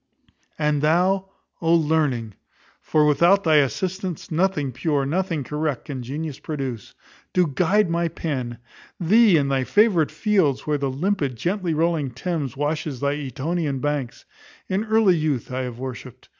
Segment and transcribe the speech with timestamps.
[0.57, 1.29] And thou,
[1.61, 2.33] O Learning!
[2.81, 6.95] (for without thy assistance nothing pure, nothing correct, can genius produce)
[7.33, 8.57] do thou guide my pen.
[8.99, 14.25] Thee in thy favourite fields, where the limpid, gently rolling Thames washes thy Etonian banks,
[14.67, 16.29] in early youth I have worshipped.